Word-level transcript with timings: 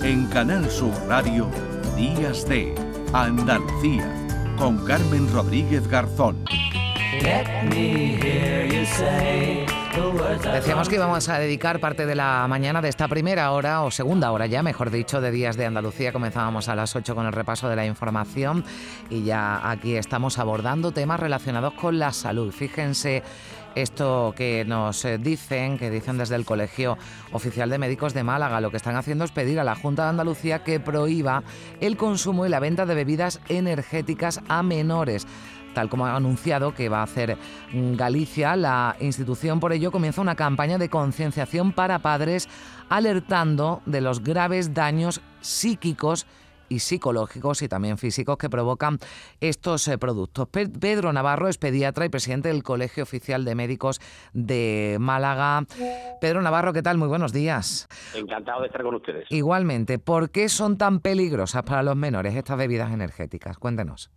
En 0.00 0.26
Canal 0.28 0.70
Sur 0.70 0.92
Radio, 1.06 1.48
Días 1.96 2.48
de 2.48 2.74
Andalucía, 3.12 4.26
con 4.56 4.84
Carmen 4.84 5.30
Rodríguez 5.32 5.86
Garzón. 5.86 6.44
Decíamos 10.52 10.88
que 10.88 10.94
íbamos 10.94 11.28
a 11.28 11.38
dedicar 11.38 11.78
parte 11.78 12.06
de 12.06 12.14
la 12.14 12.46
mañana 12.48 12.80
de 12.80 12.88
esta 12.88 13.06
primera 13.06 13.52
hora, 13.52 13.82
o 13.82 13.90
segunda 13.90 14.32
hora 14.32 14.46
ya, 14.46 14.62
mejor 14.62 14.90
dicho, 14.90 15.20
de 15.20 15.30
Días 15.30 15.56
de 15.56 15.66
Andalucía. 15.66 16.12
Comenzábamos 16.12 16.68
a 16.68 16.74
las 16.74 16.96
8 16.96 17.14
con 17.14 17.26
el 17.26 17.32
repaso 17.32 17.68
de 17.68 17.76
la 17.76 17.84
información 17.84 18.64
y 19.10 19.24
ya 19.24 19.70
aquí 19.70 19.96
estamos 19.96 20.38
abordando 20.38 20.92
temas 20.92 21.20
relacionados 21.20 21.74
con 21.74 21.98
la 21.98 22.12
salud. 22.12 22.52
Fíjense 22.52 23.22
esto 23.74 24.34
que 24.36 24.64
nos 24.64 25.04
eh, 25.04 25.18
dicen, 25.18 25.78
que 25.78 25.90
dicen 25.90 26.18
desde 26.18 26.36
el 26.36 26.44
Colegio 26.44 26.98
Oficial 27.32 27.70
de 27.70 27.78
Médicos 27.78 28.14
de 28.14 28.22
Málaga, 28.22 28.60
lo 28.60 28.70
que 28.70 28.76
están 28.76 28.96
haciendo 28.96 29.24
es 29.24 29.32
pedir 29.32 29.60
a 29.60 29.64
la 29.64 29.74
Junta 29.74 30.04
de 30.04 30.10
Andalucía 30.10 30.62
que 30.64 30.80
prohíba 30.80 31.42
el 31.80 31.96
consumo 31.96 32.46
y 32.46 32.48
la 32.48 32.60
venta 32.60 32.86
de 32.86 32.94
bebidas 32.94 33.40
energéticas 33.48 34.40
a 34.48 34.62
menores 34.62 35.26
tal 35.72 35.88
como 35.88 36.06
ha 36.06 36.14
anunciado 36.14 36.74
que 36.74 36.90
va 36.90 37.00
a 37.00 37.04
hacer 37.04 37.38
Galicia, 37.72 38.56
la 38.56 38.94
institución 39.00 39.58
por 39.58 39.72
ello 39.72 39.90
comienza 39.90 40.20
una 40.20 40.34
campaña 40.34 40.76
de 40.76 40.90
concienciación 40.90 41.72
para 41.72 42.00
padres 42.00 42.48
alertando 42.90 43.80
de 43.86 44.02
los 44.02 44.22
graves 44.22 44.74
daños 44.74 45.22
psíquicos 45.40 46.26
y 46.72 46.78
psicológicos 46.78 47.60
y 47.62 47.68
también 47.68 47.98
físicos 47.98 48.38
que 48.38 48.48
provocan 48.48 48.98
estos 49.40 49.86
eh, 49.88 49.98
productos. 49.98 50.48
Pedro 50.48 51.12
Navarro 51.12 51.48
es 51.48 51.58
pediatra 51.58 52.06
y 52.06 52.08
presidente 52.08 52.48
del 52.48 52.62
Colegio 52.62 53.02
Oficial 53.02 53.44
de 53.44 53.54
Médicos 53.54 54.00
de 54.32 54.96
Málaga. 54.98 55.64
Pedro 56.20 56.40
Navarro, 56.40 56.72
¿qué 56.72 56.82
tal? 56.82 56.96
Muy 56.96 57.08
buenos 57.08 57.32
días. 57.32 57.88
Encantado 58.14 58.62
de 58.62 58.68
estar 58.68 58.82
con 58.82 58.94
ustedes. 58.94 59.26
Igualmente, 59.30 59.98
¿por 59.98 60.30
qué 60.30 60.48
son 60.48 60.78
tan 60.78 61.00
peligrosas 61.00 61.62
para 61.62 61.82
los 61.82 61.96
menores 61.96 62.34
estas 62.34 62.56
bebidas 62.56 62.90
energéticas? 62.92 63.58
Cuéntenos. 63.58 64.10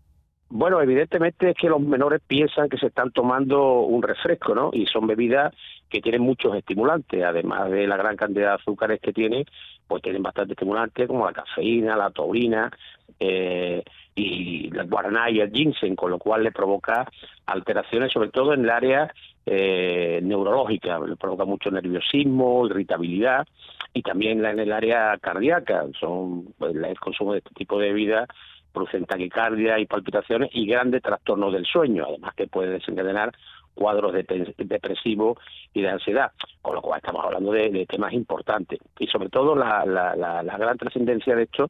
Bueno, 0.49 0.79
evidentemente 0.81 1.49
es 1.49 1.57
que 1.59 1.67
los 1.67 1.81
menores 1.81 2.21
piensan 2.25 2.69
que 2.69 2.77
se 2.77 2.87
están 2.87 3.11
tomando 3.11 3.81
un 3.81 4.01
refresco, 4.01 4.55
¿no? 4.55 4.69
Y 4.71 4.85
son 4.85 5.07
bebidas 5.07 5.53
que 5.89 6.01
tienen 6.01 6.21
muchos 6.21 6.55
estimulantes, 6.55 7.23
además 7.23 7.69
de 7.69 7.87
la 7.87 7.97
gran 7.97 8.15
cantidad 8.15 8.49
de 8.49 8.55
azúcares 8.55 8.99
que 8.99 9.13
tiene, 9.13 9.45
pues 9.87 10.01
tienen 10.01 10.23
bastante 10.23 10.53
estimulantes 10.53 11.07
como 11.07 11.25
la 11.25 11.33
cafeína, 11.33 11.95
la 11.95 12.09
taurina 12.09 12.71
eh, 13.19 13.83
y 14.15 14.69
la 14.71 14.83
guaraná 14.83 15.29
y 15.29 15.39
el 15.39 15.51
ginseng, 15.51 15.95
con 15.95 16.11
lo 16.11 16.17
cual 16.17 16.43
le 16.43 16.51
provoca 16.51 17.07
alteraciones, 17.45 18.11
sobre 18.11 18.29
todo 18.29 18.53
en 18.53 18.61
el 18.61 18.69
área 18.69 19.13
eh, 19.45 20.19
neurológica, 20.23 20.99
le 20.99 21.15
provoca 21.15 21.45
mucho 21.45 21.69
nerviosismo, 21.69 22.65
irritabilidad 22.67 23.47
y 23.93 24.01
también 24.01 24.43
en 24.43 24.59
el 24.59 24.71
área 24.71 25.17
cardíaca. 25.19 25.85
Son 25.99 26.53
pues, 26.57 26.75
el 26.75 26.99
consumo 26.99 27.33
de 27.33 27.39
este 27.39 27.53
tipo 27.53 27.79
de 27.79 27.89
bebidas 27.89 28.27
producen 28.73 29.05
taquicardia 29.05 29.79
y 29.79 29.85
palpitaciones 29.85 30.49
y 30.53 30.67
grandes 30.67 31.01
trastornos 31.01 31.53
del 31.53 31.65
sueño, 31.65 32.05
además 32.07 32.33
que 32.35 32.47
puede 32.47 32.71
desencadenar 32.71 33.31
cuadros 33.75 34.13
de 34.13 34.23
depresivos 34.57 35.37
y 35.73 35.81
de 35.81 35.89
ansiedad, 35.89 36.31
con 36.61 36.75
lo 36.75 36.81
cual 36.81 36.99
estamos 37.03 37.23
hablando 37.23 37.51
de, 37.51 37.85
temas 37.85 38.13
importantes. 38.13 38.79
Y 38.97 39.07
sobre 39.07 39.29
todo 39.29 39.55
la, 39.55 39.85
la, 39.85 40.57
gran 40.57 40.77
trascendencia 40.77 41.35
de 41.35 41.43
esto 41.43 41.69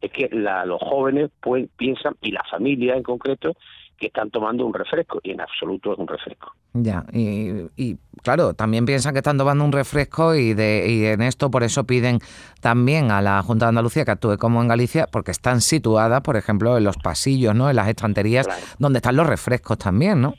es 0.00 0.10
que 0.10 0.28
los 0.32 0.80
jóvenes 0.80 1.30
pues, 1.40 1.68
piensan, 1.76 2.16
y 2.22 2.32
la 2.32 2.42
familia 2.50 2.96
en 2.96 3.02
concreto, 3.02 3.54
que 3.98 4.06
están 4.08 4.30
tomando 4.30 4.66
un 4.66 4.74
refresco, 4.74 5.20
y 5.22 5.30
en 5.30 5.40
absoluto 5.40 5.92
es 5.92 5.98
un 5.98 6.08
refresco. 6.08 6.52
Ya, 6.72 7.04
y, 7.12 7.96
claro, 8.22 8.54
también 8.54 8.84
piensan 8.84 9.12
que 9.12 9.18
están 9.18 9.38
tomando 9.38 9.64
un 9.64 9.70
refresco 9.70 10.34
y, 10.34 10.54
de, 10.54 10.86
y 10.88 11.04
en 11.04 11.22
esto 11.22 11.50
por 11.50 11.62
eso 11.62 11.84
piden 11.84 12.18
también 12.60 13.12
a 13.12 13.22
la 13.22 13.42
Junta 13.42 13.66
de 13.66 13.68
Andalucía 13.68 14.04
que 14.04 14.10
actúe 14.10 14.38
como 14.38 14.60
en 14.60 14.68
Galicia, 14.68 15.06
porque 15.06 15.30
están 15.30 15.60
situadas, 15.60 16.22
por 16.22 16.36
ejemplo, 16.36 16.76
en 16.76 16.84
los 16.84 16.96
pasillos, 16.96 17.54
¿no? 17.54 17.70
en 17.70 17.76
las 17.76 17.88
estanterías, 17.88 18.48
donde 18.78 18.98
están 18.98 19.14
los 19.14 19.26
refrescos 19.26 19.78
también, 19.78 20.20
¿no? 20.20 20.34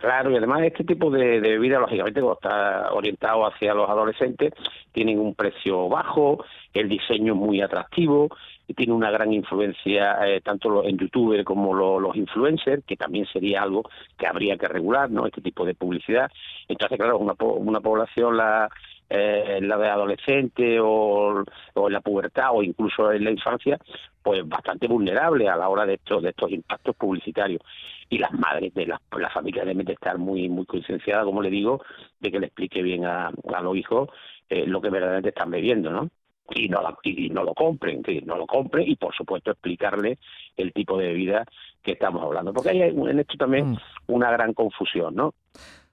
Claro, 0.00 0.30
y 0.30 0.36
además 0.36 0.62
este 0.62 0.82
tipo 0.82 1.10
de, 1.10 1.42
de 1.42 1.50
bebida, 1.50 1.78
lógicamente, 1.78 2.22
cuando 2.22 2.38
está 2.40 2.90
orientado 2.94 3.46
hacia 3.46 3.74
los 3.74 3.88
adolescentes, 3.88 4.54
tienen 4.92 5.18
un 5.18 5.34
precio 5.34 5.90
bajo, 5.90 6.42
el 6.72 6.88
diseño 6.88 7.34
es 7.34 7.38
muy 7.38 7.60
atractivo, 7.60 8.30
tiene 8.74 8.94
una 8.94 9.10
gran 9.10 9.30
influencia 9.32 10.16
eh, 10.26 10.40
tanto 10.40 10.84
en 10.84 10.96
YouTube 10.96 11.44
como 11.44 11.74
los 11.74 12.16
influencers, 12.16 12.82
que 12.86 12.96
también 12.96 13.26
sería 13.26 13.62
algo 13.62 13.82
que 14.16 14.26
habría 14.26 14.56
que 14.56 14.68
regular, 14.68 15.10
¿no? 15.10 15.26
Este 15.26 15.42
tipo 15.42 15.66
de 15.66 15.74
publicidad. 15.74 16.30
Entonces, 16.66 16.96
claro, 16.98 17.18
una, 17.18 17.34
una 17.38 17.80
población 17.80 18.38
la 18.38 18.70
eh, 19.10 19.58
la 19.60 19.76
de 19.76 19.88
adolescente 19.88 20.78
o, 20.80 21.44
o, 21.74 21.86
en 21.88 21.92
la 21.92 22.00
pubertad 22.00 22.50
o 22.52 22.62
incluso 22.62 23.10
en 23.12 23.24
la 23.24 23.30
infancia, 23.30 23.76
pues 24.22 24.48
bastante 24.48 24.86
vulnerable 24.86 25.48
a 25.48 25.56
la 25.56 25.68
hora 25.68 25.84
de 25.84 25.94
estos 25.94 26.22
de 26.22 26.30
estos 26.30 26.50
impactos 26.52 26.94
publicitarios 26.94 27.60
y 28.08 28.18
las 28.18 28.32
madres 28.32 28.72
de 28.72 28.86
las 28.86 29.00
la 29.18 29.30
familia 29.30 29.64
deben 29.64 29.84
de 29.84 29.94
estar 29.94 30.16
muy 30.16 30.48
muy 30.48 30.64
concienciadas, 30.64 31.24
como 31.24 31.42
le 31.42 31.50
digo, 31.50 31.82
de 32.20 32.30
que 32.30 32.38
le 32.38 32.46
explique 32.46 32.82
bien 32.82 33.04
a, 33.04 33.28
a 33.28 33.60
los 33.60 33.76
hijos 33.76 34.08
eh, 34.48 34.66
lo 34.66 34.80
que 34.80 34.90
verdaderamente 34.90 35.30
están 35.30 35.50
bebiendo, 35.50 35.90
¿no? 35.90 36.08
y 36.54 36.68
no, 36.68 36.80
y 37.02 37.30
no 37.30 37.44
lo 37.44 37.54
compren, 37.54 38.02
que 38.02 38.20
no 38.22 38.36
lo 38.36 38.46
compren 38.46 38.88
y 38.88 38.96
por 38.96 39.14
supuesto 39.14 39.50
explicarle 39.50 40.18
el 40.56 40.72
tipo 40.72 40.98
de 40.98 41.08
bebida 41.08 41.44
que 41.82 41.92
estamos 41.92 42.22
hablando, 42.22 42.52
porque 42.52 42.70
hay 42.70 42.82
en 42.82 43.18
esto 43.18 43.36
también 43.38 43.70
mm. 43.70 43.78
una 44.08 44.30
gran 44.30 44.52
confusión, 44.52 45.14
¿no? 45.14 45.34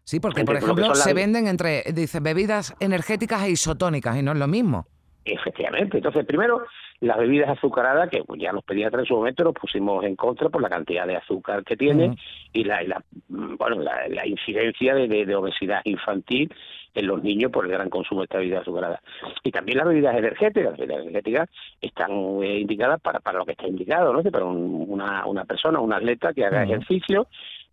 Sí, 0.08 0.22
porque 0.22 0.46
por 0.46 0.56
ejemplo 0.56 0.96
se 0.96 1.14
venden 1.14 1.48
entre, 1.48 1.84
dice, 1.94 2.22
bebidas 2.22 2.74
energéticas 2.80 3.44
e 3.44 3.50
isotónicas 3.50 4.16
y 4.16 4.24
no 4.24 4.32
es 4.32 4.38
lo 4.38 4.48
mismo. 4.48 4.86
Efectivamente, 5.26 5.98
entonces 5.98 6.26
primero 6.26 6.64
las 7.02 7.18
bebidas 7.18 7.50
azucaradas, 7.50 8.10
que 8.10 8.24
ya 8.38 8.54
los 8.54 8.64
pediatras 8.64 9.02
en 9.02 9.06
su 9.06 9.16
momento 9.16 9.44
nos 9.44 9.54
pusimos 9.54 10.06
en 10.06 10.16
contra 10.16 10.48
por 10.48 10.62
la 10.62 10.70
cantidad 10.70 11.06
de 11.06 11.18
azúcar 11.18 11.66
que 11.66 11.76
tienen 11.76 12.16
y 12.54 12.64
la, 12.64 12.82
la, 12.84 13.04
bueno 13.28 13.82
la, 13.82 14.26
incidencia 14.26 14.96
de, 14.96 15.10
de, 15.10 15.36
obesidad 15.36 15.82
infantil 15.84 16.54
en 16.94 17.06
los 17.06 17.22
niños 17.22 17.52
por 17.52 17.66
el 17.66 17.72
gran 17.72 17.90
consumo 17.90 18.22
de 18.22 18.26
esta 18.28 18.38
bebida 18.38 18.62
azucarada. 18.62 19.02
Y 19.44 19.52
también 19.52 19.80
las 19.80 19.88
bebidas 19.88 20.16
energéticas, 20.16 20.72
las 20.72 20.80
bebidas 20.80 21.02
energéticas 21.02 21.50
están 21.82 22.12
eh, 22.44 22.60
indicadas 22.60 23.02
para, 23.02 23.20
para 23.20 23.40
lo 23.40 23.46
que 23.46 23.52
está 23.52 23.68
indicado, 23.68 24.14
¿no? 24.14 24.24
para 24.24 24.46
una, 24.46 25.26
una 25.26 25.44
persona, 25.44 25.82
un 25.82 25.92
atleta 25.92 26.34
que 26.34 26.46
haga 26.46 26.64
ejercicio 26.64 27.28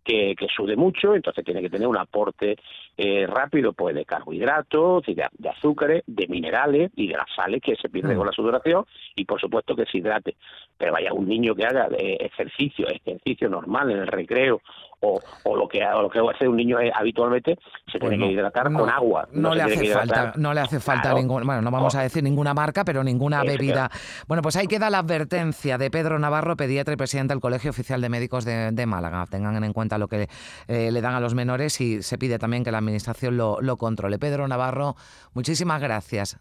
que, 0.05 0.35
que, 0.37 0.47
sude 0.47 0.75
mucho, 0.75 1.15
entonces 1.15 1.43
tiene 1.43 1.61
que 1.61 1.69
tener 1.69 1.87
un 1.87 1.97
aporte 1.97 2.55
eh, 2.95 3.27
rápido 3.27 3.73
pues 3.73 3.95
de 3.95 4.05
carbohidratos, 4.05 5.03
de, 5.05 5.27
de, 5.37 5.49
azúcares, 5.49 6.03
de 6.05 6.27
minerales 6.27 6.91
y 6.95 7.07
de 7.07 7.17
las 7.17 7.27
sales 7.35 7.61
que 7.61 7.75
se 7.75 7.89
pierden 7.89 8.15
con 8.15 8.27
la 8.27 8.31
sudoración 8.31 8.85
y 9.15 9.25
por 9.25 9.41
supuesto 9.41 9.75
que 9.75 9.85
se 9.85 9.97
hidrate. 9.97 10.35
Pero 10.77 10.93
vaya, 10.93 11.11
un 11.11 11.27
niño 11.27 11.55
que 11.55 11.65
haga 11.65 11.87
eh, 11.97 12.17
ejercicio, 12.21 12.87
ejercicio 12.87 13.49
normal 13.49 13.91
en 13.91 13.97
el 13.99 14.07
recreo 14.07 14.61
o, 15.05 15.21
o 15.43 15.55
lo 15.55 15.67
que 15.67 15.85
o 15.85 16.01
lo 16.01 16.09
que 16.09 16.19
hace 16.19 16.47
un 16.47 16.57
niño 16.57 16.77
habitualmente 16.93 17.57
se 17.91 17.99
tiene 17.99 18.17
que 18.17 18.31
hidratar 18.31 18.71
con 18.71 18.89
agua. 18.89 19.27
No, 19.31 19.53
le 19.53 19.61
hace 19.61 19.87
falta, 19.87 20.33
no 20.35 20.53
le 20.53 20.61
hace 20.61 20.79
falta 20.79 21.13
ningún, 21.13 21.45
bueno, 21.45 21.61
no 21.61 21.71
vamos 21.71 21.95
a 21.95 22.01
decir 22.01 22.23
ninguna 22.23 22.53
marca, 22.53 22.83
pero 22.83 23.03
ninguna 23.03 23.43
bebida. 23.43 23.89
Bueno, 24.27 24.41
pues 24.41 24.55
ahí 24.55 24.67
queda 24.67 24.89
la 24.89 24.99
advertencia 24.99 25.77
de 25.77 25.89
Pedro 25.91 26.19
Navarro, 26.19 26.55
pediatra 26.55 26.93
y 26.93 26.97
presidente 26.97 27.33
del 27.33 27.41
Colegio 27.41 27.71
Oficial 27.71 28.01
de 28.01 28.09
Médicos 28.09 28.45
de, 28.45 28.85
Málaga. 28.85 29.25
Tengan 29.29 29.63
en 29.63 29.73
cuenta 29.73 29.97
lo 29.97 30.07
que 30.07 30.27
eh, 30.67 30.91
le 30.91 31.01
dan 31.01 31.15
a 31.15 31.19
los 31.19 31.33
menores 31.33 31.81
y 31.81 32.03
se 32.03 32.17
pide 32.17 32.37
también 32.37 32.63
que 32.63 32.71
la 32.71 32.77
administración 32.77 33.35
lo, 33.35 33.59
lo 33.61 33.77
controle. 33.77 34.19
Pedro 34.19 34.47
Navarro, 34.47 34.95
muchísimas 35.33 35.81
gracias. 35.81 36.39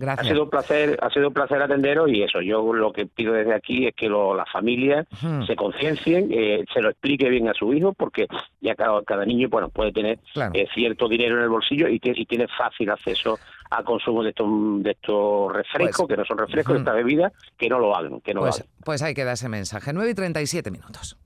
Ha 0.00 0.24
sido 0.24 0.44
un 0.44 0.50
placer, 0.50 0.98
ha 1.00 1.10
sido 1.10 1.28
un 1.28 1.34
placer 1.34 1.62
atenderos 1.62 2.10
y 2.10 2.22
eso. 2.22 2.40
Yo 2.40 2.72
lo 2.72 2.92
que 2.92 3.06
pido 3.06 3.32
desde 3.32 3.54
aquí 3.54 3.86
es 3.86 3.94
que 3.94 4.08
las 4.08 4.50
familias 4.50 5.06
se 5.46 5.54
conciencien, 5.54 6.28
eh, 6.32 6.64
se 6.72 6.80
lo 6.80 6.90
explique 6.90 7.28
bien 7.28 7.48
a 7.48 7.54
su 7.54 7.72
hijo, 7.72 7.92
porque 7.92 8.26
ya 8.60 8.74
cada, 8.74 9.02
cada 9.04 9.24
niño 9.24 9.48
bueno 9.48 9.68
puede 9.68 9.92
tener 9.92 10.18
eh, 10.52 10.66
cierto 10.74 11.08
dinero 11.08 11.36
en 11.36 11.42
el 11.42 11.48
bolsillo 11.48 11.88
y, 11.88 12.00
tiene 12.24 12.46
fácil 12.48 12.90
acceso 12.90 13.38
al 13.70 13.84
consumo 13.84 14.22
de 14.22 14.30
estos 14.30 14.48
de 14.82 14.90
estos 14.90 15.52
refrescos, 15.52 16.06
pues, 16.06 16.08
que 16.08 16.16
no 16.16 16.24
son 16.24 16.38
refrescos, 16.38 16.74
de 16.74 16.78
esta 16.80 16.92
bebida, 16.92 17.32
que 17.56 17.68
no 17.68 17.78
lo 17.78 17.94
hagan, 17.94 18.20
que 18.20 18.34
no 18.34 18.40
pues, 18.40 18.58
lo 18.58 18.64
hagan. 18.64 18.74
Pues 18.84 19.02
ahí 19.02 19.14
queda 19.14 19.32
ese 19.32 19.48
mensaje. 19.48 19.92
9 19.92 20.10
y 20.10 20.14
37 20.14 20.70
minutos. 20.70 21.16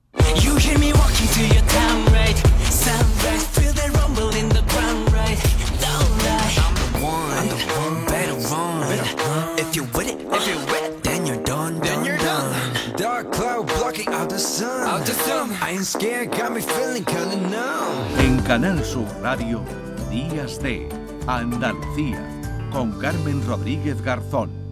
If 9.60 9.74
you're 9.74 9.86
with 9.86 10.06
it, 10.06 10.20
if 10.20 10.46
you're 10.46 10.66
with 10.70 10.84
it, 10.84 11.02
then 11.02 11.26
you're 11.26 11.42
done, 11.42 11.80
then 11.80 12.04
you're 12.04 12.16
done. 12.18 12.54
Dark 12.96 13.32
cloud 13.32 13.66
blocking 13.66 14.06
out 14.06 14.30
the 14.30 14.38
sun. 14.38 14.86
Out 14.86 15.04
the 15.04 15.12
sun. 15.12 15.50
I 15.60 15.72
ain't 15.72 15.84
scared, 15.84 16.30
got 16.30 16.52
me 16.52 16.60
feeling 16.60 17.04
kinda 17.04 17.34
numb. 17.50 18.18
En 18.20 18.40
Canal 18.44 18.84
Sur 18.84 19.08
Radio, 19.20 19.64
Días 20.12 20.62
de 20.62 20.88
Andalucía, 21.26 22.22
con 22.70 22.92
Carmen 23.00 23.44
Rodríguez 23.48 24.00
Garzón. 24.00 24.67